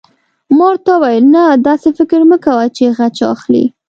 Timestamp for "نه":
1.35-1.43